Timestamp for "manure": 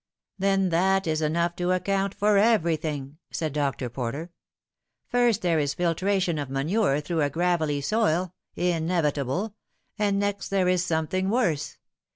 6.49-7.01